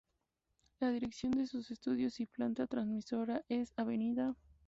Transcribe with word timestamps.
La 0.79 0.89
dirección 0.89 1.33
de 1.33 1.45
sus 1.45 1.69
estudios 1.69 2.19
y 2.19 2.25
planta 2.25 2.65
Transmisora 2.65 3.43
es: 3.49 3.71
Av. 3.75 3.89